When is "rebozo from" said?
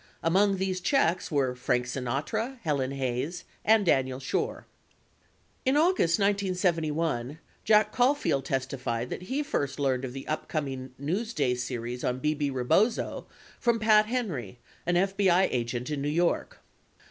12.49-13.77